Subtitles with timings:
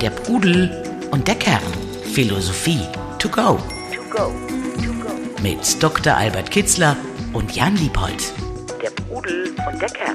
[0.00, 0.70] Der Pudel
[1.10, 1.60] und der Kern.
[2.14, 2.80] Philosophie
[3.18, 3.58] to go.
[3.94, 4.32] To go.
[4.82, 5.42] To go.
[5.42, 6.16] Mit Dr.
[6.16, 6.96] Albert Kitzler
[7.34, 8.32] und Jan Liebold.
[8.82, 10.14] Der Pudel und der Kern.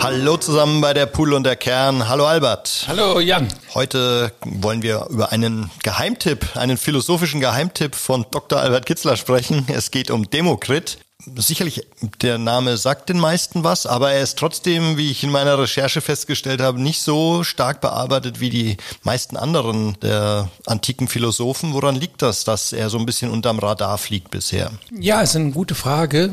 [0.00, 2.08] Hallo zusammen bei der Pudel und der Kern.
[2.08, 2.86] Hallo Albert.
[2.88, 3.48] Hallo Jan.
[3.74, 8.58] Heute wollen wir über einen Geheimtipp, einen philosophischen Geheimtipp von Dr.
[8.58, 9.66] Albert Kitzler sprechen.
[9.68, 10.96] Es geht um Demokrit
[11.36, 11.86] sicherlich,
[12.22, 16.00] der Name sagt den meisten was, aber er ist trotzdem, wie ich in meiner Recherche
[16.00, 21.72] festgestellt habe, nicht so stark bearbeitet wie die meisten anderen der antiken Philosophen.
[21.72, 24.70] Woran liegt das, dass er so ein bisschen unterm Radar fliegt bisher?
[24.92, 26.30] Ja, ist eine gute Frage.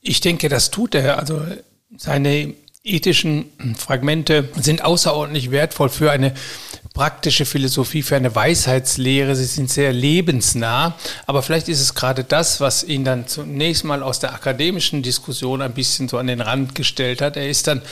[0.00, 1.18] Ich denke, das tut er.
[1.18, 1.42] Also
[1.96, 6.34] seine ethischen Fragmente sind außerordentlich wertvoll für eine
[6.94, 9.36] praktische Philosophie, für eine Weisheitslehre.
[9.36, 10.96] Sie sind sehr lebensnah.
[11.26, 15.62] Aber vielleicht ist es gerade das, was ihn dann zunächst mal aus der akademischen Diskussion
[15.62, 17.36] ein bisschen so an den Rand gestellt hat.
[17.36, 17.82] Er ist dann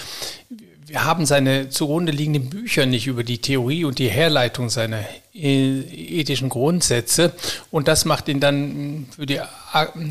[0.89, 5.01] wir haben seine zugrunde liegenden Bücher nicht über die Theorie und die Herleitung seiner
[5.35, 7.33] äh, ethischen Grundsätze.
[7.71, 9.39] Und das macht ihn dann für die,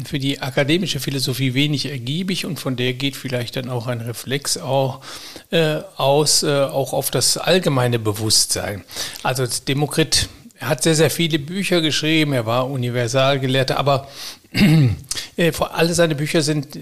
[0.05, 4.57] für die akademische Philosophie wenig ergiebig und von der geht vielleicht dann auch ein Reflex
[4.57, 5.01] auch,
[5.49, 8.83] äh, aus, äh, auch auf das allgemeine Bewusstsein.
[9.23, 10.29] Also Demokrit
[10.61, 14.07] hat sehr, sehr viele Bücher geschrieben, er war Universalgelehrter, aber
[15.37, 16.79] äh, alle seine Bücher sind äh,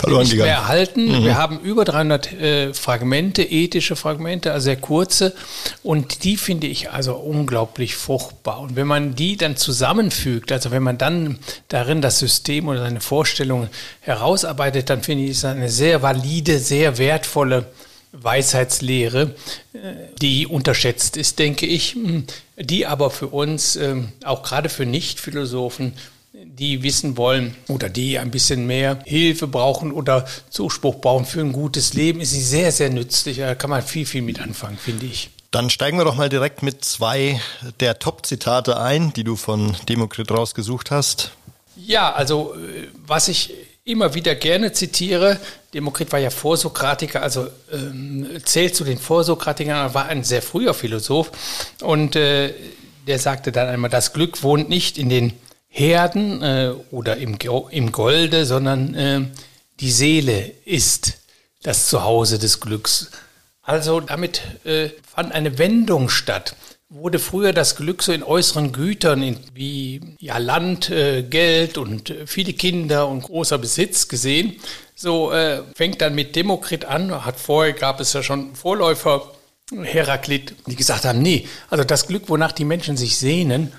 [0.00, 1.06] verloren nicht mehr erhalten.
[1.06, 1.24] Mhm.
[1.24, 5.34] Wir haben über 300 äh, Fragmente, ethische Fragmente, also sehr kurze.
[5.82, 8.60] Und die finde ich also unglaublich fruchtbar.
[8.60, 13.00] Und wenn man die dann zusammenfügt, also wenn man dann darin das System oder seine
[13.00, 13.68] Vorstellungen
[14.00, 17.66] herausarbeitet, dann finde ich es eine sehr valide, sehr wertvolle
[18.12, 19.34] Weisheitslehre,
[19.72, 19.78] äh,
[20.20, 21.96] die unterschätzt ist, denke ich,
[22.56, 25.94] die aber für uns, ähm, auch gerade für Nichtphilosophen,
[26.32, 31.52] die wissen wollen oder die ein bisschen mehr Hilfe brauchen oder Zuspruch brauchen für ein
[31.52, 33.38] gutes Leben, ist sie sehr, sehr nützlich.
[33.38, 35.30] Da kann man viel, viel mit anfangen, finde ich.
[35.50, 37.40] Dann steigen wir doch mal direkt mit zwei
[37.80, 41.32] der Top-Zitate ein, die du von Demokrit rausgesucht hast.
[41.74, 43.52] Ja, also äh, was ich
[43.84, 45.40] immer wieder gerne zitiere,
[45.74, 51.32] Demokrit war ja Vorsokratiker, also ähm, zählt zu den Vorsokratikern, war ein sehr früher Philosoph
[51.80, 52.54] und äh,
[53.08, 55.32] der sagte dann einmal, das Glück wohnt nicht in den
[55.70, 57.38] Herden äh, oder im,
[57.70, 59.20] im Golde, sondern äh,
[59.78, 61.18] die Seele ist
[61.62, 63.10] das Zuhause des Glücks.
[63.62, 66.56] Also damit äh, fand eine Wendung statt.
[66.88, 72.10] Wurde früher das Glück so in äußeren Gütern in, wie ja, Land, äh, Geld und
[72.10, 74.56] äh, viele Kinder und großer Besitz gesehen.
[74.96, 77.24] So äh, fängt dann mit Demokrit an.
[77.24, 79.30] Hat vorher gab es ja schon Vorläufer
[79.70, 83.72] Heraklit, die gesagt haben, nee, also das Glück, wonach die Menschen sich sehnen,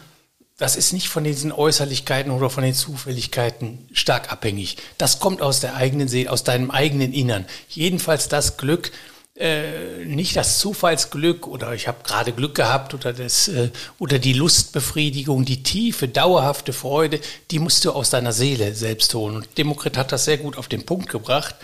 [0.62, 4.78] das ist nicht von diesen Äußerlichkeiten oder von den Zufälligkeiten stark abhängig.
[5.00, 7.46] Das kommt aus der eigenen Seele, aus deinem eigenen Innern.
[7.68, 8.92] Jedenfalls das Glück,
[9.34, 14.34] äh, nicht das Zufallsglück oder ich habe gerade Glück gehabt oder das äh, oder die
[14.34, 17.20] Lustbefriedigung, die tiefe, dauerhafte Freude,
[17.50, 19.38] die musst du aus deiner Seele selbst holen.
[19.38, 21.56] Und Demokrit hat das sehr gut auf den Punkt gebracht.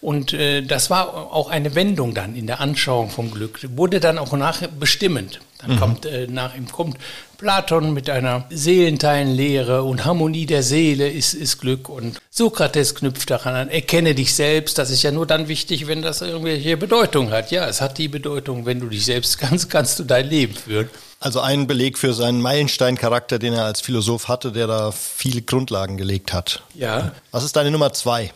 [0.00, 3.60] Und äh, das war auch eine Wendung dann in der Anschauung vom Glück.
[3.76, 5.40] Wurde dann auch nach bestimmend.
[5.58, 5.80] Dann mhm.
[5.80, 6.96] kommt äh, nach ihm kommt
[7.38, 13.54] Platon mit einer Seelenteilenlehre und Harmonie der Seele ist, ist Glück und Sokrates knüpft daran
[13.54, 14.78] an, erkenne dich selbst.
[14.78, 17.50] Das ist ja nur dann wichtig, wenn das irgendwelche Bedeutung hat.
[17.50, 20.90] Ja, es hat die Bedeutung, wenn du dich selbst kannst, kannst du dein Leben führen.
[21.18, 25.96] Also ein Beleg für seinen Meilensteincharakter, den er als Philosoph hatte, der da viele Grundlagen
[25.96, 26.62] gelegt hat.
[26.74, 27.12] Ja.
[27.30, 28.32] Was ist deine Nummer zwei?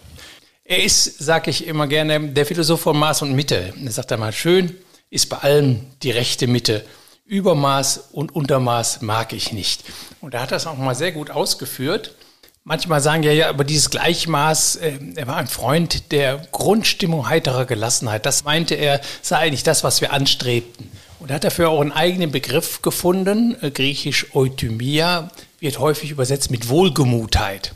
[0.64, 3.74] Er ist, sag ich immer gerne, der Philosoph von Maß und Mitte.
[3.84, 4.76] Er sagt einmal, schön
[5.10, 6.84] ist bei allem die rechte Mitte.
[7.30, 9.84] Übermaß und Untermaß mag ich nicht.
[10.20, 12.16] Und er hat das auch mal sehr gut ausgeführt.
[12.64, 17.66] Manchmal sagen ja, ja, aber dieses Gleichmaß, äh, er war ein Freund der Grundstimmung heiterer
[17.66, 18.26] Gelassenheit.
[18.26, 20.90] Das meinte er, sei eigentlich das, was wir anstrebten.
[21.20, 25.30] Und er hat dafür auch einen eigenen Begriff gefunden, äh, griechisch Euthymia,
[25.60, 27.72] wird häufig übersetzt mit Wohlgemutheit.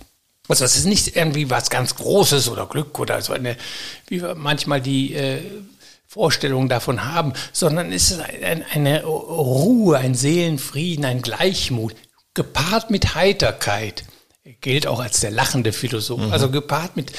[0.49, 3.57] Also das ist nicht irgendwie was ganz Großes oder Glück oder so eine,
[4.09, 5.41] wie manchmal die äh,
[6.15, 8.21] Vorstellungen davon haben, sondern es ist
[8.73, 11.97] eine Ruhe, ein Seelenfrieden, ein Gleichmut,
[12.35, 14.05] gepaart mit Heiterkeit.
[14.45, 16.21] Er gilt auch als der lachende Philosoph.
[16.21, 16.33] Mhm.
[16.33, 17.11] Also gepaart mit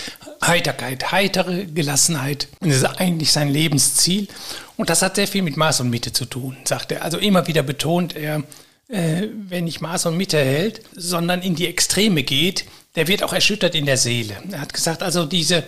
[0.41, 2.47] Heiterkeit, heitere Gelassenheit.
[2.61, 4.29] Das ist eigentlich sein Lebensziel.
[4.77, 7.03] Und das hat sehr viel mit Maß und Mitte zu tun, sagt er.
[7.03, 8.43] Also immer wieder betont er,
[8.87, 12.63] äh, wenn nicht Maß und Mitte hält, sondern in die Extreme geht,
[12.95, 14.37] der wird auch erschüttert in der Seele.
[14.51, 15.65] Er hat gesagt, also diese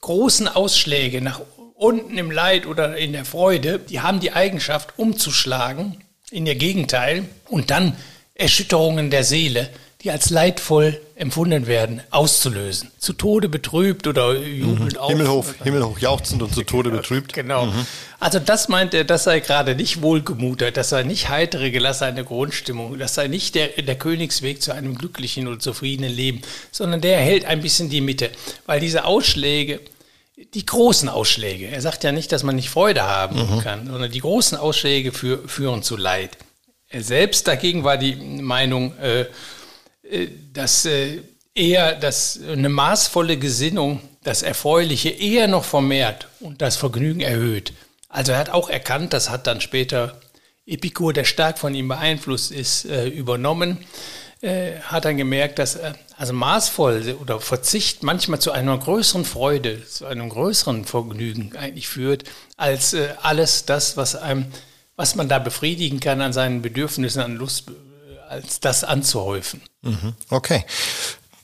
[0.00, 1.40] großen Ausschläge nach
[1.78, 5.96] unten im Leid oder in der Freude, die haben die Eigenschaft umzuschlagen
[6.30, 7.96] in ihr Gegenteil und dann
[8.34, 9.70] Erschütterungen der Seele
[10.02, 12.92] die als leidvoll empfunden werden, auszulösen.
[12.98, 14.98] Zu Tode betrübt oder jubelnd mhm.
[14.98, 15.10] auf.
[15.10, 17.32] Himmelhoch, himmelhoch jauchzend und zu Tode betrübt.
[17.32, 17.66] Genau.
[17.66, 17.84] Mhm.
[18.20, 22.96] Also das meint er, das sei gerade nicht wohlgemutet, das sei nicht heitere, gelassene Grundstimmung,
[22.96, 27.44] das sei nicht der, der Königsweg zu einem glücklichen und zufriedenen Leben, sondern der hält
[27.44, 28.30] ein bisschen die Mitte.
[28.66, 29.80] Weil diese Ausschläge,
[30.54, 33.60] die großen Ausschläge, er sagt ja nicht, dass man nicht Freude haben mhm.
[33.60, 36.36] kann, sondern die großen Ausschläge für, führen zu Leid.
[36.88, 39.26] Er selbst dagegen war die Meinung, äh,
[40.02, 41.20] äh, dass äh,
[41.54, 47.72] eher dass eine maßvolle Gesinnung das Erfreuliche eher noch vermehrt und das Vergnügen erhöht.
[48.08, 50.20] Also er hat auch erkannt, das hat dann später
[50.66, 53.78] Epikur, der stark von ihm beeinflusst ist, äh, übernommen,
[54.42, 55.78] hat dann gemerkt, dass
[56.16, 62.24] also maßvoll oder Verzicht manchmal zu einer größeren Freude, zu einem größeren Vergnügen eigentlich führt,
[62.56, 64.46] als alles das, was einem,
[64.96, 67.64] was man da befriedigen kann an seinen Bedürfnissen, an Lust,
[68.28, 69.60] als das anzuhäufen.
[69.82, 70.14] Mhm.
[70.30, 70.64] Okay.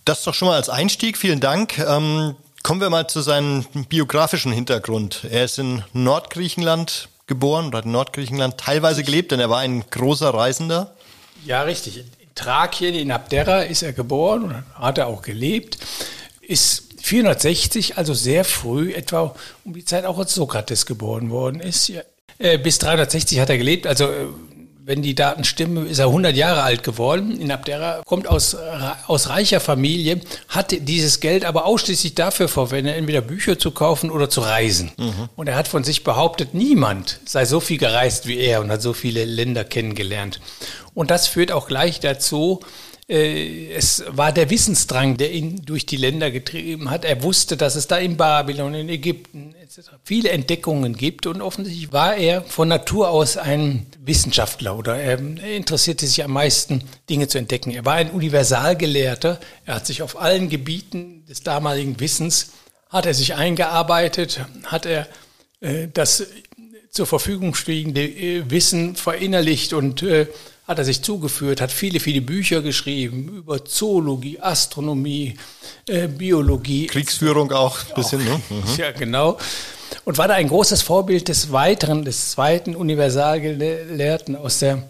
[0.05, 1.17] Das doch schon mal als Einstieg.
[1.17, 1.79] Vielen Dank.
[1.79, 5.25] Ähm, kommen wir mal zu seinem biografischen Hintergrund.
[5.31, 9.89] Er ist in Nordgriechenland geboren oder hat in Nordgriechenland teilweise gelebt, denn er war ein
[9.89, 10.95] großer Reisender.
[11.45, 12.05] Ja, richtig.
[12.35, 15.79] Thrakien, in Abdera ist er geboren und hat er auch gelebt.
[16.41, 19.35] Ist 460, also sehr früh, etwa
[19.65, 21.93] um die Zeit auch als Sokrates geboren worden ist.
[22.39, 24.27] Äh, bis 360 hat er gelebt, also äh,
[24.87, 27.41] wenn die Daten stimmen, ist er 100 Jahre alt geworden.
[27.41, 28.55] In Abdera kommt aus,
[29.07, 34.29] aus reicher Familie, hat dieses Geld aber ausschließlich dafür verwendet, entweder Bücher zu kaufen oder
[34.29, 34.93] zu reisen.
[34.99, 35.31] Mhm.
[35.37, 38.83] Und er hat von sich behauptet, niemand sei so viel gereist wie er und hat
[38.83, 40.41] so viele Länder kennengelernt.
[40.93, 42.61] Und das führt auch gleich dazu,
[43.07, 47.05] es war der Wissensdrang, der ihn durch die Länder getrieben hat.
[47.05, 49.91] Er wusste, dass es da in Babylon, in Ägypten etc.
[50.05, 56.07] viele Entdeckungen gibt und offensichtlich war er von Natur aus ein Wissenschaftler oder er interessierte
[56.07, 57.73] sich am meisten, Dinge zu entdecken.
[57.73, 59.39] Er war ein Universalgelehrter.
[59.67, 62.53] Er hat sich auf allen Gebieten des damaligen Wissens
[62.95, 65.09] hat er sich eingearbeitet, hat er
[65.61, 66.27] äh, das
[66.91, 70.29] zur Verfügung stehende äh, Wissen verinnerlicht und äh,
[70.67, 75.35] hat er sich zugeführt, hat viele, viele Bücher geschrieben über Zoologie, Astronomie,
[75.87, 76.87] äh, Biologie.
[76.87, 78.41] Kriegsführung auch ein bisschen, ne?
[78.49, 78.63] Mhm.
[78.79, 79.39] Ja, genau.
[80.05, 84.83] Und war da ein großes Vorbild des weiteren, des zweiten Universalgelehrten aus der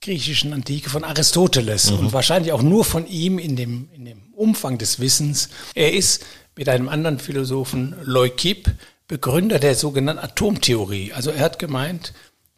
[0.00, 1.98] griechischen Antike von Aristoteles mhm.
[1.98, 5.50] und wahrscheinlich auch nur von ihm in dem, in dem Umfang des Wissens.
[5.74, 6.24] Er ist
[6.56, 8.70] mit einem anderen Philosophen, Leukip,
[9.08, 11.12] Begründer der sogenannten Atomtheorie.
[11.12, 12.14] Also er hat gemeint,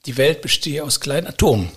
[0.07, 1.71] die Welt bestehe aus kleinen Atomen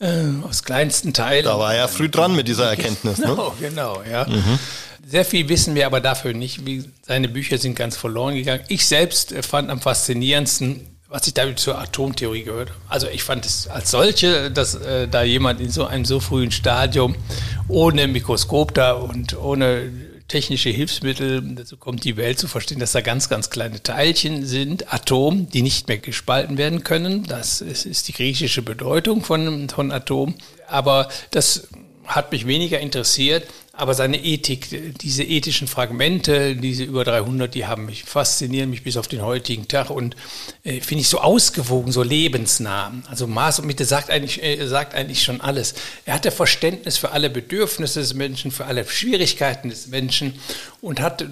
[0.00, 1.44] äh, aus kleinsten Teilen.
[1.44, 3.18] Da war er früh dran mit dieser Erkenntnis.
[3.18, 3.26] Ne?
[3.26, 4.26] Genau, genau, ja.
[4.26, 4.58] Mhm.
[5.06, 6.66] Sehr viel wissen wir aber dafür nicht.
[6.66, 8.62] Wie, seine Bücher sind ganz verloren gegangen.
[8.68, 13.66] Ich selbst fand am faszinierendsten, was ich damit zur Atomtheorie gehört Also ich fand es
[13.66, 17.16] als solche, dass äh, da jemand in so einem so frühen Stadium
[17.68, 19.90] ohne Mikroskop da und ohne
[20.30, 24.92] technische Hilfsmittel, dazu kommt die Welt zu verstehen, dass da ganz, ganz kleine Teilchen sind,
[24.92, 27.24] Atom, die nicht mehr gespalten werden können.
[27.24, 30.34] Das ist, ist die griechische Bedeutung von, von Atom.
[30.68, 31.68] Aber das
[32.14, 33.46] hat mich weniger interessiert.
[33.72, 38.98] Aber seine Ethik, diese ethischen Fragmente, diese über 300, die haben mich, faszinieren mich bis
[38.98, 40.16] auf den heutigen Tag und
[40.64, 42.92] äh, finde ich so ausgewogen, so lebensnah.
[43.08, 45.74] Also Maß und Mitte sagt eigentlich, äh, sagt eigentlich schon alles.
[46.04, 50.34] Er hatte Verständnis für alle Bedürfnisse des Menschen, für alle Schwierigkeiten des Menschen
[50.82, 51.24] und hat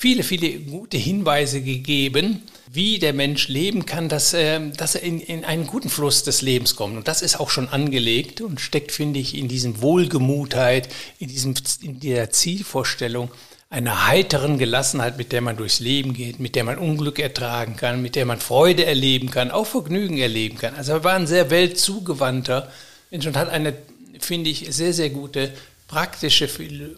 [0.00, 2.42] viele, viele gute Hinweise gegeben,
[2.72, 6.40] wie der Mensch leben kann, dass, äh, dass er in, in einen guten Fluss des
[6.40, 6.96] Lebens kommt.
[6.96, 10.88] Und das ist auch schon angelegt und steckt, finde ich, in diesem Wohlgemutheit,
[11.18, 11.52] in, diesem,
[11.82, 13.30] in der Zielvorstellung
[13.68, 18.00] einer heiteren Gelassenheit, mit der man durchs Leben geht, mit der man Unglück ertragen kann,
[18.00, 20.74] mit der man Freude erleben kann, auch Vergnügen erleben kann.
[20.76, 22.72] Also er war ein sehr weltzugewandter
[23.10, 23.74] Mensch und hat eine,
[24.18, 25.52] finde ich, sehr, sehr gute
[25.90, 26.48] praktische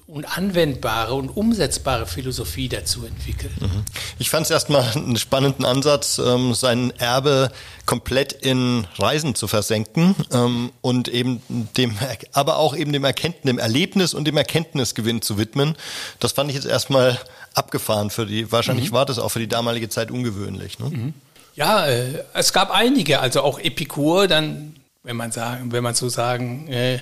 [0.06, 3.58] und anwendbare und umsetzbare Philosophie dazu entwickelt.
[3.58, 3.84] Mhm.
[4.18, 7.50] Ich fand es erstmal einen spannenden Ansatz, ähm, sein Erbe
[7.86, 11.96] komplett in Reisen zu versenken ähm, und eben dem,
[12.34, 15.74] aber auch eben dem Erkenntnis, dem Erlebnis und dem Erkenntnisgewinn zu widmen.
[16.20, 17.18] Das fand ich jetzt erstmal
[17.54, 18.94] abgefahren für die, wahrscheinlich mhm.
[18.94, 20.78] war das auch für die damalige Zeit ungewöhnlich.
[20.78, 20.90] Ne?
[20.90, 21.14] Mhm.
[21.54, 26.10] Ja, äh, es gab einige, also auch Epikur, dann, wenn man sagen, wenn man so
[26.10, 26.98] sagen, äh,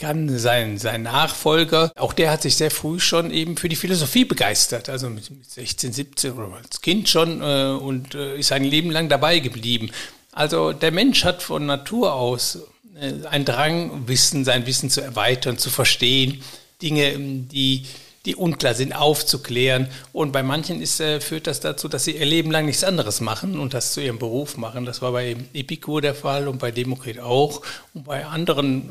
[0.00, 4.24] kann, sein, sein Nachfolger, auch der hat sich sehr früh schon eben für die Philosophie
[4.24, 8.90] begeistert, also mit 16, 17 oder als Kind schon äh, und äh, ist sein Leben
[8.90, 9.90] lang dabei geblieben.
[10.32, 12.58] Also der Mensch hat von Natur aus
[12.98, 16.42] äh, einen Drang, Wissen, sein Wissen zu erweitern, zu verstehen,
[16.82, 17.84] Dinge, die
[18.26, 19.88] die unklar sind, aufzuklären.
[20.12, 23.20] Und bei manchen ist, äh, führt das dazu, dass sie ihr Leben lang nichts anderes
[23.20, 24.84] machen und das zu ihrem Beruf machen.
[24.84, 27.62] Das war bei Epikur der Fall und bei Demokrit auch.
[27.94, 28.90] Und bei anderen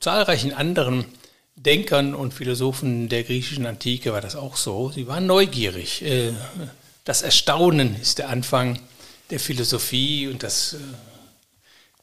[0.00, 1.04] zahlreichen anderen
[1.56, 4.90] Denkern und Philosophen der griechischen Antike war das auch so.
[4.90, 6.02] Sie waren neugierig.
[6.02, 6.32] Äh,
[7.04, 8.78] das Erstaunen ist der Anfang
[9.30, 10.78] der Philosophie und das, äh,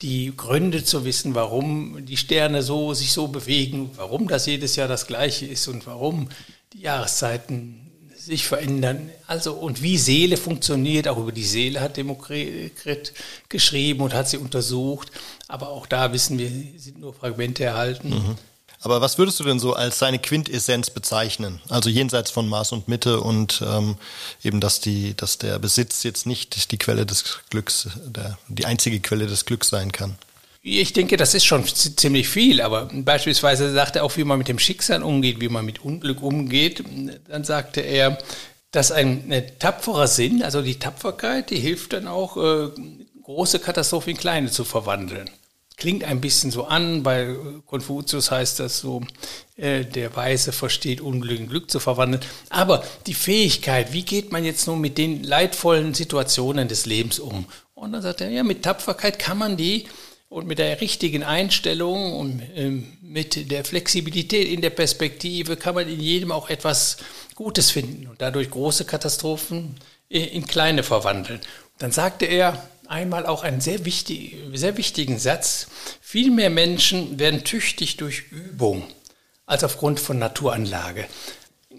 [0.01, 4.87] die Gründe zu wissen, warum die Sterne so, sich so bewegen, warum das jedes Jahr
[4.87, 6.29] das gleiche ist und warum
[6.73, 7.88] die Jahreszeiten
[8.19, 9.09] sich verändern.
[9.27, 13.13] Also und wie Seele funktioniert, auch über die Seele hat Demokrit
[13.47, 15.11] geschrieben und hat sie untersucht.
[15.47, 18.09] Aber auch da wissen wir, sind nur Fragmente erhalten.
[18.09, 18.35] Mhm.
[18.81, 21.59] Aber was würdest du denn so als seine Quintessenz bezeichnen?
[21.67, 23.97] Also jenseits von Maß und Mitte und ähm,
[24.41, 29.01] eben, dass die, dass der Besitz jetzt nicht die Quelle des Glücks, der, die einzige
[29.01, 30.17] Quelle des Glücks sein kann.
[30.61, 34.49] Ich denke, das ist schon ziemlich viel, aber beispielsweise sagt er auch, wie man mit
[34.49, 36.83] dem Schicksal umgeht, wie man mit Unglück umgeht.
[37.29, 38.17] Dann sagte er,
[38.71, 42.69] dass ein, tapferer Sinn, also die Tapferkeit, die hilft dann auch, äh,
[43.23, 45.29] große Katastrophen in kleine zu verwandeln
[45.79, 47.35] klingt ein bisschen so an, bei
[47.65, 49.01] Konfuzius heißt das so,
[49.55, 52.21] äh, der Weise versteht Unglück in Glück zu verwandeln.
[52.49, 57.45] Aber die Fähigkeit, wie geht man jetzt nun mit den leidvollen Situationen des Lebens um?
[57.73, 59.87] Und dann sagt er, ja, mit Tapferkeit kann man die
[60.29, 65.89] und mit der richtigen Einstellung und ähm, mit der Flexibilität in der Perspektive kann man
[65.89, 66.97] in jedem auch etwas
[67.35, 69.75] Gutes finden und dadurch große Katastrophen
[70.07, 71.39] in kleine verwandeln.
[71.77, 75.67] Dann sagte er, einmal auch einen sehr, wichtig, sehr wichtigen Satz.
[76.01, 78.83] Viel mehr Menschen werden tüchtig durch Übung
[79.45, 81.05] als aufgrund von Naturanlage.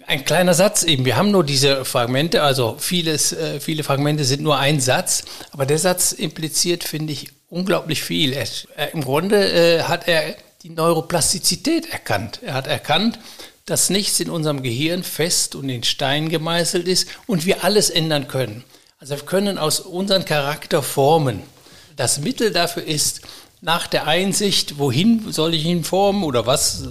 [0.07, 1.05] Ein kleiner Satz eben.
[1.05, 5.67] Wir haben nur diese Fragmente, also vieles, äh, viele Fragmente sind nur ein Satz, aber
[5.67, 8.33] der Satz impliziert, finde ich, unglaublich viel.
[8.33, 12.41] Er, er, Im Grunde äh, hat er die Neuroplastizität erkannt.
[12.43, 13.19] Er hat erkannt,
[13.67, 18.29] dass nichts in unserem Gehirn fest und in Stein gemeißelt ist und wir alles ändern
[18.29, 18.65] können.
[18.99, 21.43] Also wir können aus unserem Charakter formen.
[21.97, 23.23] Das Mittel dafür ist,
[23.61, 26.85] nach der Einsicht, wohin soll ich ihn formen oder was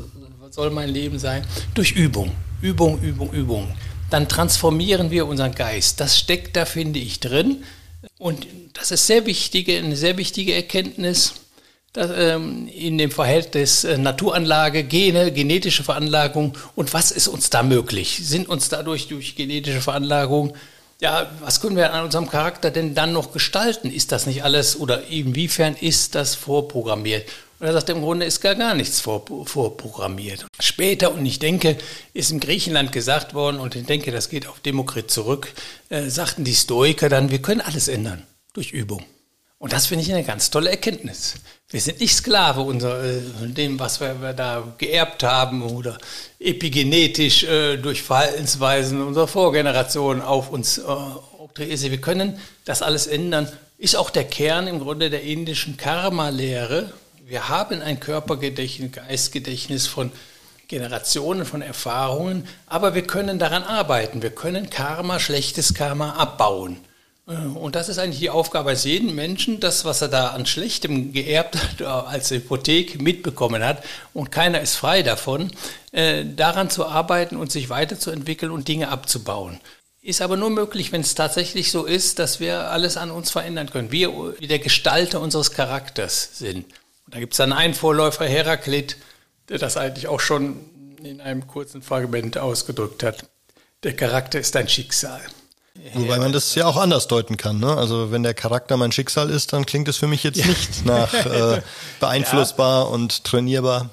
[0.51, 3.75] soll mein Leben sein, durch Übung, Übung, Übung, Übung.
[4.09, 5.99] Dann transformieren wir unseren Geist.
[5.99, 7.63] Das steckt da, finde ich, drin.
[8.19, 11.33] Und das ist sehr wichtige, eine sehr wichtige Erkenntnis
[11.93, 17.63] dass, ähm, in dem Verhältnis äh, Naturanlage, Gene, genetische Veranlagung und was ist uns da
[17.63, 18.19] möglich?
[18.21, 20.53] Sind uns dadurch durch genetische Veranlagung
[21.01, 23.89] ja, was können wir an unserem Charakter denn dann noch gestalten?
[23.89, 27.25] Ist das nicht alles oder inwiefern ist das vorprogrammiert?
[27.59, 30.45] Und er sagt, im Grunde ist gar, gar nichts vor, vorprogrammiert.
[30.59, 31.77] Später, und ich denke,
[32.13, 35.53] ist in Griechenland gesagt worden, und ich denke, das geht auf Demokrit zurück,
[35.89, 39.03] äh, sagten die Stoiker dann, wir können alles ändern durch Übung.
[39.57, 41.35] Und das finde ich eine ganz tolle Erkenntnis.
[41.69, 45.97] Wir sind nicht Sklave unser, äh, dem, was wir, wir, da geerbt haben oder
[46.39, 50.81] epigenetisch äh, durch Verhaltensweisen unserer Vorgeneration auf uns äh,
[51.57, 53.49] Wir können das alles ändern.
[53.77, 56.93] Ist auch der Kern im Grunde der indischen Karma-Lehre.
[57.29, 60.11] Wir haben ein Körpergedächtnis, Geistgedächtnis von
[60.67, 64.23] Generationen von Erfahrungen, aber wir können daran arbeiten.
[64.23, 66.77] Wir können Karma, schlechtes Karma abbauen.
[67.27, 70.47] Äh, und das ist eigentlich die Aufgabe eines jeden Menschen, das, was er da an
[70.47, 73.83] Schlechtem geerbt hat, äh, als Hypothek mitbekommen hat,
[74.15, 75.51] und keiner ist frei davon,
[75.91, 79.59] äh, daran zu arbeiten und sich weiterzuentwickeln und Dinge abzubauen.
[80.01, 83.69] Ist aber nur möglich, wenn es tatsächlich so ist, dass wir alles an uns verändern
[83.69, 83.91] können.
[83.91, 86.65] Wir, wie der Gestalter unseres Charakters sind.
[87.11, 88.97] Da gibt es dann einen Vorläufer, Heraklit,
[89.49, 90.59] der das eigentlich auch schon
[91.03, 93.25] in einem kurzen Fragment ausgedrückt hat.
[93.83, 95.21] Der Charakter ist ein Schicksal.
[95.93, 97.59] Wobei man das ja auch anders deuten kann.
[97.59, 97.75] Ne?
[97.75, 100.47] Also wenn der Charakter mein Schicksal ist, dann klingt es für mich jetzt ja.
[100.47, 101.61] nicht nach äh,
[101.99, 102.89] beeinflussbar ja.
[102.89, 103.89] und trainierbar.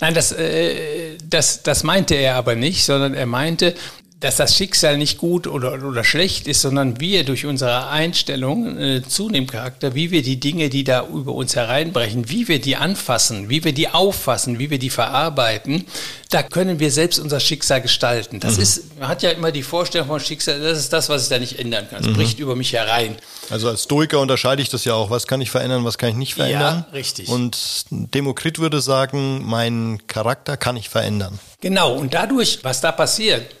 [0.00, 3.74] Nein, das, äh, das, das meinte er aber nicht, sondern er meinte,
[4.20, 9.02] dass das Schicksal nicht gut oder, oder schlecht ist, sondern wir durch unsere Einstellung äh,
[9.06, 12.74] zu dem Charakter, wie wir die Dinge, die da über uns hereinbrechen, wie wir die
[12.74, 15.84] anfassen, wie wir die auffassen, wie wir die verarbeiten,
[16.30, 18.40] da können wir selbst unser Schicksal gestalten.
[18.40, 18.62] Das mhm.
[18.62, 21.38] ist, man hat ja immer die Vorstellung von Schicksal, das ist das, was ich da
[21.38, 22.00] nicht ändern kann.
[22.00, 22.14] Es mhm.
[22.14, 23.16] bricht über mich herein.
[23.50, 25.10] Also als Stoiker unterscheide ich das ja auch.
[25.10, 26.84] Was kann ich verändern, was kann ich nicht verändern?
[26.88, 27.28] Ja, richtig.
[27.28, 31.38] Und Demokrit würde sagen, mein Charakter kann ich verändern.
[31.60, 31.94] Genau.
[31.94, 33.54] Und dadurch, was da passiert,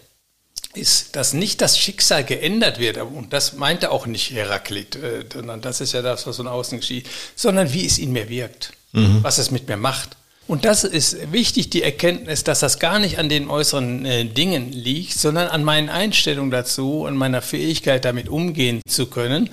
[0.74, 5.60] ist, dass nicht das Schicksal geändert wird, und das meinte auch nicht Heraklit, äh, sondern
[5.60, 9.22] das ist ja das, was von außen geschieht, sondern wie es in mir wirkt, mhm.
[9.22, 10.16] was es mit mir macht.
[10.48, 14.72] Und das ist wichtig, die Erkenntnis, dass das gar nicht an den äußeren äh, Dingen
[14.72, 19.50] liegt, sondern an meinen Einstellungen dazu, an meiner Fähigkeit, damit umgehen zu können.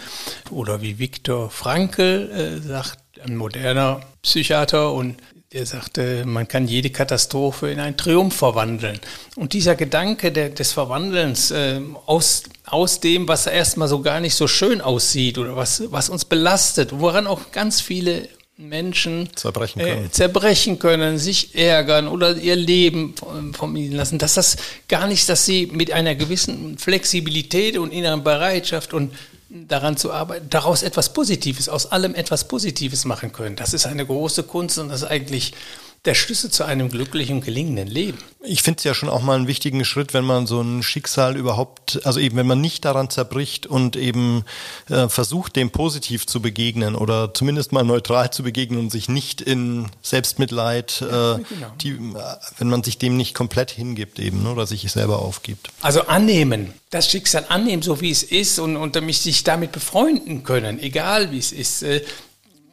[0.51, 5.17] Oder wie Viktor Frankl äh, sagt, ein moderner Psychiater und
[5.55, 8.99] der sagte, man kann jede Katastrophe in einen Triumph verwandeln.
[9.37, 14.35] Und dieser Gedanke der, des Verwandelns äh, aus, aus dem, was erstmal so gar nicht
[14.35, 20.05] so schön aussieht oder was, was uns belastet, woran auch ganz viele Menschen zerbrechen können.
[20.07, 23.15] Äh, zerbrechen können, sich ärgern oder ihr Leben
[23.53, 24.57] von ihnen lassen, dass das
[24.89, 29.13] gar nicht, dass sie mit einer gewissen Flexibilität und inneren Bereitschaft und
[29.67, 33.55] daran zu arbeiten, daraus etwas Positives, aus allem etwas Positives machen können.
[33.55, 35.53] Das ist eine große Kunst und das ist eigentlich
[36.05, 38.17] der Schlüssel zu einem glücklichen, gelingenden Leben.
[38.43, 41.35] Ich finde es ja schon auch mal einen wichtigen Schritt, wenn man so ein Schicksal
[41.35, 44.43] überhaupt, also eben wenn man nicht daran zerbricht und eben
[44.89, 49.41] äh, versucht, dem positiv zu begegnen oder zumindest mal neutral zu begegnen und sich nicht
[49.41, 51.73] in Selbstmitleid, äh, ja, genau.
[51.81, 51.97] die,
[52.59, 55.69] wenn man sich dem nicht komplett hingibt eben ne, oder sich selber aufgibt.
[55.81, 60.43] Also annehmen, das Schicksal annehmen, so wie es ist und, und mich sich damit befreunden
[60.43, 61.81] können, egal wie es ist.
[61.81, 62.01] Äh,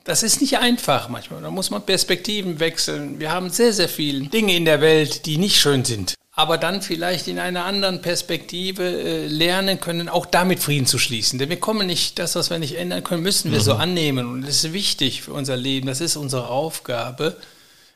[0.05, 1.43] das ist nicht einfach manchmal.
[1.43, 3.21] Da muss man Perspektiven wechseln.
[3.21, 6.15] Wir haben sehr, sehr viele Dinge in der Welt, die nicht schön sind.
[6.35, 11.39] Aber dann vielleicht in einer anderen Perspektive äh, lernen können, auch damit Frieden zu schließen.
[11.39, 13.65] Denn wir kommen nicht, das, was wir nicht ändern können, müssen wir mhm.
[13.65, 14.27] so annehmen.
[14.27, 15.87] Und das ist wichtig für unser Leben.
[15.87, 17.37] Das ist unsere Aufgabe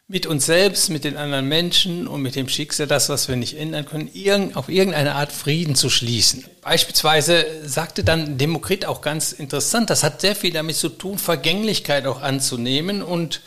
[0.09, 3.59] mit uns selbst, mit den anderen Menschen und mit dem Schicksal, das, was wir nicht
[3.59, 6.45] ändern können, irgend, auf irgendeine Art Frieden zu schließen.
[6.63, 12.07] Beispielsweise sagte dann Demokrit auch ganz interessant, das hat sehr viel damit zu tun, Vergänglichkeit
[12.07, 13.41] auch anzunehmen und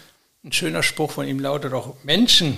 [0.44, 2.58] ein schöner Spruch von ihm lautet auch, Menschen,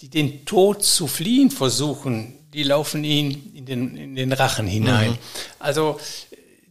[0.00, 5.12] die den Tod zu fliehen versuchen, die laufen ihn in den, in den Rachen hinein.
[5.12, 5.18] Mhm.
[5.58, 6.00] Also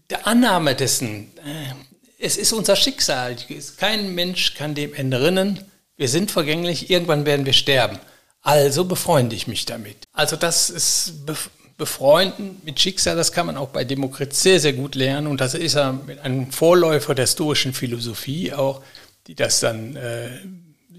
[0.10, 1.74] der Annahme dessen, äh,
[2.18, 3.36] es ist unser Schicksal,
[3.78, 5.60] kein Mensch kann dem entrinnen,
[6.04, 7.98] wir sind vergänglich, irgendwann werden wir sterben.
[8.42, 9.96] Also befreunde ich mich damit.
[10.12, 11.14] Also das ist
[11.78, 15.28] Befreunden mit Schicksal, das kann man auch bei Demokrit sehr, sehr gut lernen.
[15.28, 18.82] Und das ist ja ein Vorläufer der stoischen Philosophie auch,
[19.28, 20.28] die das dann äh,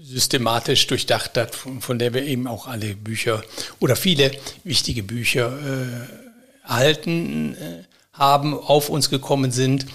[0.01, 3.43] systematisch durchdacht hat, von, von, der wir eben auch alle Bücher
[3.79, 4.31] oder viele
[4.63, 7.53] wichtige Bücher äh, erhalten.
[7.53, 7.83] Äh,
[8.17, 9.85] haben, auf uns gekommen sind.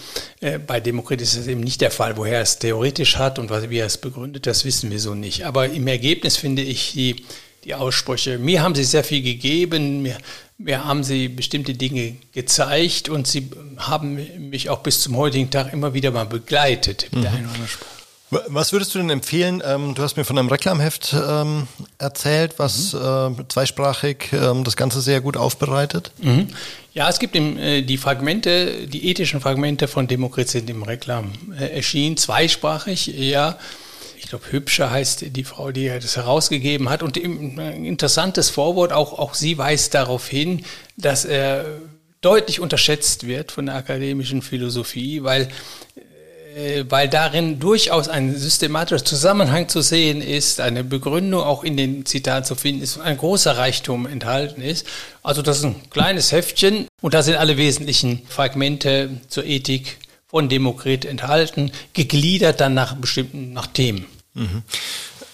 [0.40, 2.16] Äh, bei Demokrit ist das eben nicht der Fall.
[2.16, 5.44] Woher er es theoretisch hat und wie er es begründet, das wissen wir so nicht.
[5.44, 7.24] Aber im Ergebnis finde ich die,
[7.64, 10.16] die Aussprüche, mir haben sie sehr viel gegeben, mir,
[10.56, 14.18] mir haben sie bestimmte Dinge gezeigt und sie haben
[14.50, 17.22] mich auch bis zum heutigen Tag immer wieder mal begleitet mit mhm.
[17.22, 17.99] der einen oder anderen Spruch.
[18.30, 19.60] Was würdest du denn empfehlen?
[19.64, 21.66] Ähm, du hast mir von einem Reklamheft ähm,
[21.98, 23.00] erzählt, was mhm.
[23.40, 26.12] äh, zweisprachig ähm, das Ganze sehr gut aufbereitet.
[26.22, 26.48] Mhm.
[26.94, 31.32] Ja, es gibt im, äh, die Fragmente, die ethischen Fragmente von Demokrit sind im Reklam
[31.58, 33.58] äh, erschienen, zweisprachig, ja.
[34.16, 37.02] Ich glaube, Hübscher heißt die Frau, die das herausgegeben hat.
[37.02, 40.64] Und ein interessantes Vorwort, auch, auch sie weist darauf hin,
[40.96, 41.64] dass er
[42.20, 45.48] deutlich unterschätzt wird von der akademischen Philosophie, weil äh,
[46.88, 52.44] weil darin durchaus ein systematischer Zusammenhang zu sehen ist, eine Begründung auch in den Zitaten
[52.44, 54.86] zu finden ist, ein großer Reichtum enthalten ist.
[55.22, 60.48] Also das ist ein kleines Heftchen und da sind alle wesentlichen Fragmente zur Ethik von
[60.48, 64.06] Demokrit enthalten, gegliedert dann nach bestimmten, nach Themen.
[64.34, 64.62] Mhm.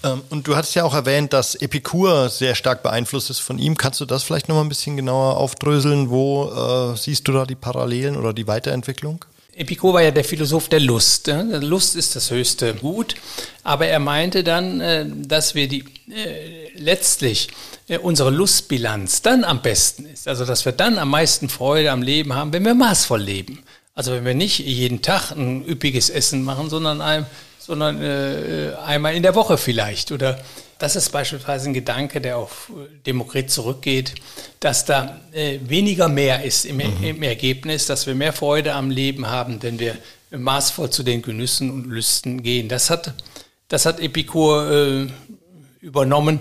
[0.05, 3.77] Ähm, und du hattest ja auch erwähnt, dass Epikur sehr stark beeinflusst ist von ihm.
[3.77, 6.11] Kannst du das vielleicht nochmal ein bisschen genauer aufdröseln?
[6.11, 9.25] Wo äh, siehst du da die Parallelen oder die Weiterentwicklung?
[9.57, 11.29] Epikur war ja der Philosoph der Lust.
[11.29, 13.15] Lust ist das höchste Gut,
[13.63, 17.49] aber er meinte dann, äh, dass wir die äh, letztlich
[17.89, 20.29] äh, unsere Lustbilanz dann am besten ist.
[20.29, 23.63] Also dass wir dann am meisten Freude am Leben haben, wenn wir maßvoll leben.
[23.95, 27.25] Also wenn wir nicht jeden Tag ein üppiges Essen machen, sondern, ein,
[27.59, 30.39] sondern äh, einmal in der Woche vielleicht oder
[30.79, 32.71] das ist beispielsweise ein Gedanke, der auf
[33.07, 34.15] Demokrit zurückgeht,
[34.61, 37.03] dass da äh, weniger mehr ist im, mhm.
[37.03, 39.97] im, Ergebnis, dass wir mehr Freude am Leben haben, wenn wir
[40.31, 42.69] maßvoll zu den Genüssen und Lüsten gehen.
[42.69, 43.15] Das hat,
[43.69, 45.07] das hat Epikur äh,
[45.81, 46.41] übernommen,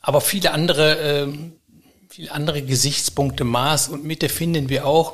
[0.00, 1.32] aber viele andere, äh,
[2.08, 5.12] viele andere Gesichtspunkte, Maß und Mitte finden wir auch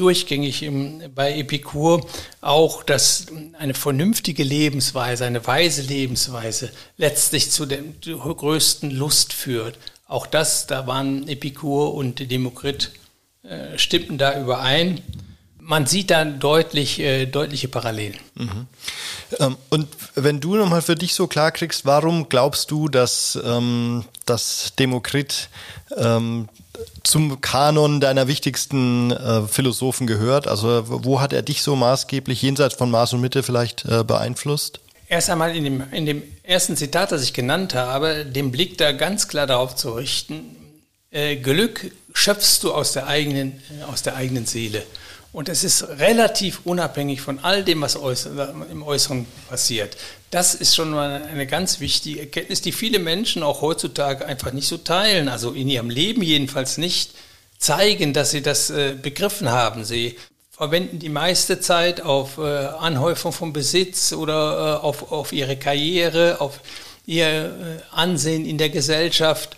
[0.00, 2.06] durchgängig im, bei Epikur
[2.40, 3.26] auch, dass
[3.58, 9.76] eine vernünftige Lebensweise, eine weise Lebensweise letztlich zu der größten Lust führt.
[10.06, 12.92] Auch das, da waren Epikur und Demokrit
[13.42, 15.02] äh, stimmten da überein.
[15.58, 18.18] Man sieht da deutlich, äh, deutliche Parallelen.
[18.34, 18.66] Mhm.
[19.38, 24.04] Ähm, und wenn du nochmal für dich so klar kriegst, warum glaubst du, dass ähm,
[24.26, 25.48] das Demokrit
[25.96, 26.48] ähm,
[27.02, 30.48] zum Kanon deiner wichtigsten äh, Philosophen gehört?
[30.48, 34.80] Also wo hat er dich so maßgeblich jenseits von Maß und Mitte vielleicht äh, beeinflusst?
[35.08, 38.92] Erst einmal in dem, in dem ersten Zitat, das ich genannt habe, den Blick da
[38.92, 40.56] ganz klar darauf zu richten,
[41.10, 44.84] äh, Glück schöpfst du aus der eigenen, aus der eigenen Seele.
[45.32, 49.96] Und es ist relativ unabhängig von all dem, was im Äußeren passiert.
[50.32, 54.66] Das ist schon mal eine ganz wichtige Erkenntnis, die viele Menschen auch heutzutage einfach nicht
[54.66, 57.12] so teilen, also in ihrem Leben jedenfalls nicht
[57.58, 59.84] zeigen, dass sie das äh, begriffen haben.
[59.84, 60.16] Sie
[60.50, 66.40] verwenden die meiste Zeit auf äh, Anhäufung von Besitz oder äh, auf, auf ihre Karriere,
[66.40, 66.60] auf
[67.06, 69.56] ihr Ansehen in der Gesellschaft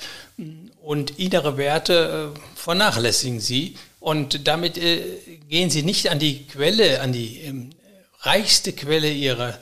[0.83, 3.77] und innere Werte vernachlässigen sie.
[4.03, 5.01] Und damit äh,
[5.49, 7.71] gehen sie nicht an die Quelle, an die ähm,
[8.21, 9.59] reichste Quelle ihrer,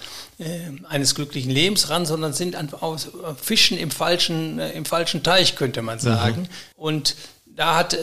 [0.89, 3.09] eines glücklichen Lebens ran, sondern sind an, aus,
[3.41, 6.43] Fischen im falschen, im falschen Teich, könnte man sagen.
[6.43, 6.49] Mhm.
[6.77, 7.99] Und da hat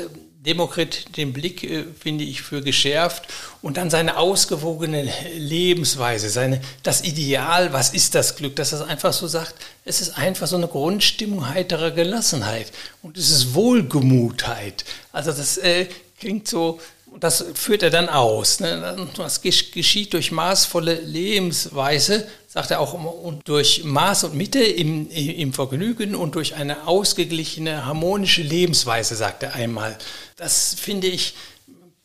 [0.48, 3.28] Demokrit den Blick, äh, finde ich, für geschärft
[3.62, 9.12] und dann seine ausgewogene Lebensweise, seine, das Ideal, was ist das Glück, dass er einfach
[9.12, 12.72] so sagt, es ist einfach so eine Grundstimmung heiterer Gelassenheit
[13.02, 14.86] und es ist Wohlgemutheit.
[15.12, 16.80] Also das äh, klingt so,
[17.20, 18.60] das führt er dann aus.
[18.60, 19.08] Ne?
[19.16, 25.54] Das geschieht durch maßvolle Lebensweise, sagt er auch, und durch Maß und Mitte im, im
[25.54, 29.98] Vergnügen und durch eine ausgeglichene, harmonische Lebensweise, sagt er einmal.
[30.36, 31.34] Das finde ich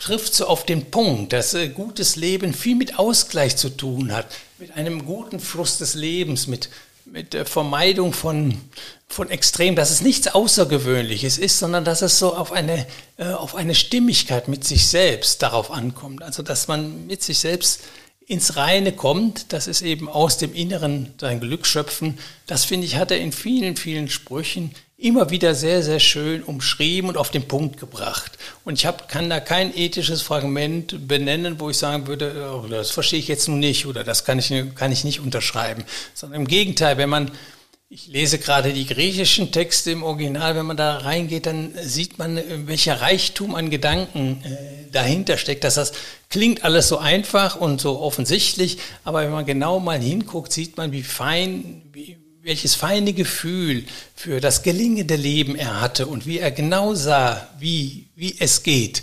[0.03, 4.27] trifft so auf den Punkt, dass äh, gutes Leben viel mit Ausgleich zu tun hat,
[4.59, 6.71] mit einem guten Fluss des Lebens, mit,
[7.05, 8.61] mit der Vermeidung von,
[9.09, 12.87] von Extrem, dass es nichts Außergewöhnliches ist, sondern dass es so auf eine,
[13.17, 16.23] äh, auf eine Stimmigkeit mit sich selbst darauf ankommt.
[16.23, 17.81] Also dass man mit sich selbst
[18.27, 22.19] ins Reine kommt, das ist eben aus dem Inneren sein Glück schöpfen.
[22.47, 27.11] Das finde ich, hat er in vielen, vielen Sprüchen immer wieder sehr, sehr schön umschrieben
[27.11, 28.39] und auf den Punkt gebracht.
[28.65, 32.93] Und ich hab, kann da kein ethisches Fragment benennen, wo ich sagen würde, oh, das
[32.93, 35.85] verstehe ich jetzt nun nicht oder das kann ich, kann ich nicht unterschreiben.
[36.15, 37.33] Sondern im Gegenteil, wenn man
[37.95, 40.57] ich lese gerade die griechischen Texte im Original.
[40.57, 45.63] Wenn man da reingeht, dann sieht man, welcher Reichtum an Gedanken äh, dahinter steckt.
[45.63, 45.93] Dass das
[46.31, 50.91] klingt alles so einfach und so offensichtlich, aber wenn man genau mal hinguckt, sieht man,
[50.93, 53.85] wie fein, wie, welches feine Gefühl
[54.17, 59.03] für das gelingende Leben er hatte und wie er genau sah, wie, wie es geht.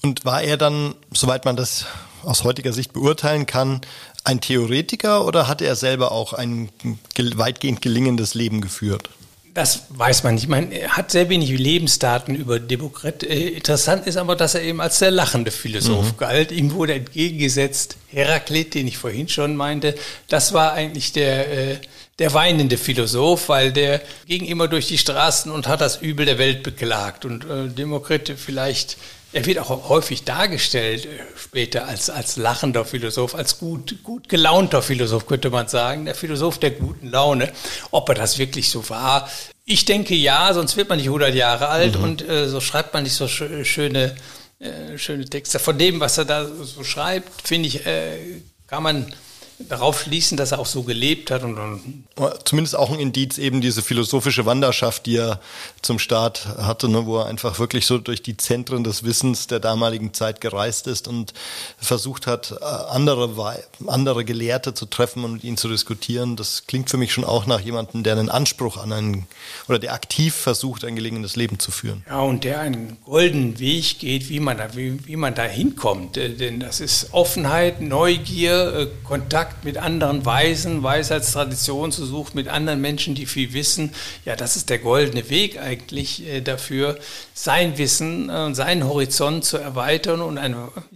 [0.00, 1.84] Und war er dann, soweit man das
[2.24, 3.82] aus heutiger Sicht beurteilen kann,
[4.24, 6.70] ein Theoretiker oder hat er selber auch ein
[7.16, 9.10] weitgehend gelingendes Leben geführt?
[9.54, 10.48] Das weiß man nicht.
[10.48, 13.22] Man hat sehr wenig Lebensdaten über Demokrit.
[13.22, 16.16] Äh, interessant ist aber, dass er eben als der lachende Philosoph mhm.
[16.16, 16.52] galt.
[16.52, 19.94] Ihm wurde entgegengesetzt Heraklit, den ich vorhin schon meinte.
[20.28, 21.76] Das war eigentlich der, äh,
[22.18, 26.38] der weinende Philosoph, weil der ging immer durch die Straßen und hat das Übel der
[26.38, 27.26] Welt beklagt.
[27.26, 28.96] Und äh, Demokrit vielleicht
[29.32, 34.82] er wird auch häufig dargestellt äh, später als, als lachender Philosoph, als gut, gut gelaunter
[34.82, 36.04] Philosoph, könnte man sagen.
[36.04, 37.52] Der Philosoph der guten Laune.
[37.90, 39.28] Ob er das wirklich so war?
[39.64, 42.04] Ich denke ja, sonst wird man nicht 100 Jahre alt mhm.
[42.04, 44.14] und äh, so schreibt man nicht so sch schöne,
[44.58, 45.58] äh, schöne Texte.
[45.58, 49.14] Von dem, was er da so schreibt, finde ich, äh, kann man
[49.58, 51.42] darauf schließen, dass er auch so gelebt hat.
[51.42, 52.04] Und, und
[52.44, 55.40] Zumindest auch ein Indiz, eben diese philosophische Wanderschaft, die er
[55.80, 59.60] zum Start hatte, ne, wo er einfach wirklich so durch die Zentren des Wissens der
[59.60, 61.32] damaligen Zeit gereist ist und
[61.78, 66.36] versucht hat, äh, andere, andere Gelehrte zu treffen und mit ihnen zu diskutieren.
[66.36, 69.26] Das klingt für mich schon auch nach jemandem, der einen Anspruch an einen,
[69.68, 72.04] oder der aktiv versucht, ein gelingendes Leben zu führen.
[72.08, 76.16] Ja, und der einen goldenen Weg geht, wie man da, wie, wie man da hinkommt.
[76.16, 82.36] Äh, denn das ist Offenheit, Neugier, äh, Kontakt Kontakt mit anderen Weisen, Weisheitstraditionen zu suchen,
[82.36, 83.92] mit anderen Menschen, die viel wissen.
[84.24, 86.96] Ja, das ist der goldene Weg eigentlich äh, dafür,
[87.34, 90.20] sein Wissen äh, und seinen Horizont zu erweitern.
[90.20, 90.38] Und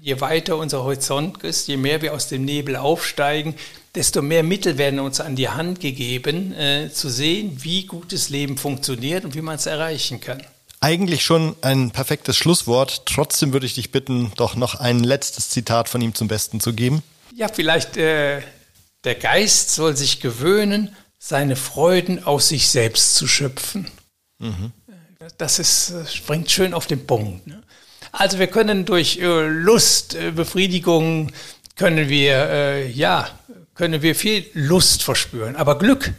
[0.01, 3.57] je weiter unser Horizont ist, je mehr wir aus dem Nebel aufsteigen,
[3.97, 8.59] desto mehr Mittel werden uns an die Hand gegeben, äh, zu sehen, wie gutes Leben
[8.59, 10.41] funktioniert und wie man es erreichen kann.
[10.79, 13.07] Eigentlich schon ein perfektes Schlusswort.
[13.07, 16.75] Trotzdem würde ich dich bitten, doch noch ein letztes Zitat von ihm zum Besten zu
[16.75, 17.03] geben.
[17.37, 18.41] Ja, vielleicht äh,
[19.05, 23.87] der Geist soll sich gewöhnen, seine Freuden aus sich selbst zu schöpfen.
[24.39, 24.73] Mhm.
[25.37, 27.47] Das ist, äh, springt schön auf den Punkt.
[27.47, 27.63] Ne?
[28.11, 31.31] Also wir können durch äh, Lust, äh, Befriedigung,
[31.75, 33.29] können wir, äh, ja,
[33.75, 35.57] können wir viel Lust verspüren.
[35.57, 36.15] Aber Glück